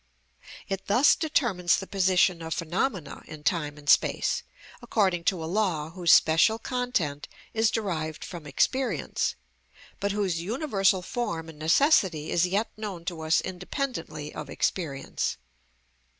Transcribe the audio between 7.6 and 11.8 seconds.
derived from experience, but whose universal form and